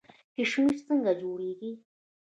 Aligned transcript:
کشمش 0.35 0.77
څنګه 0.87 1.11
جوړیږي؟ 1.21 1.71